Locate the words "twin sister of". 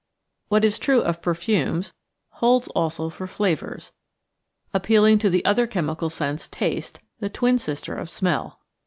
7.29-8.09